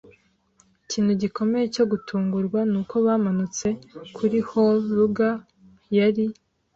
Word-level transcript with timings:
ikintu 0.83 1.11
gikomeye 1.21 1.65
cyo 1.75 1.85
gutungurwa 1.91 2.59
nuko 2.71 2.95
bamanutse 3.05 3.67
kuri 4.15 4.37
Hole 4.49 4.83
lugger 4.97 5.35
yari 5.97 6.25